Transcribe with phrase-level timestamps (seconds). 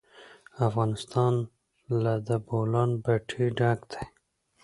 [0.67, 1.33] افغانستان
[2.03, 4.03] له د بولان پټي ډک دی.